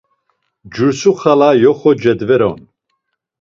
[0.73, 2.59] Cursu xala yoxo cedver’on.